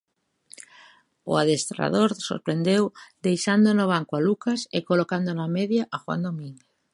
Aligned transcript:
O 1.31 1.33
adestrador 1.41 2.09
sorprendeu 2.29 2.83
deixando 3.27 3.69
no 3.73 3.85
banco 3.93 4.13
a 4.15 4.23
Lucas 4.27 4.59
e 4.77 4.79
colocando 4.89 5.29
na 5.39 5.47
media 5.57 5.83
Juan 6.01 6.21
Domínguez. 6.25 6.67